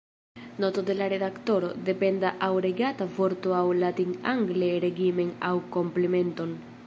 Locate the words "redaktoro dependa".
1.13-2.31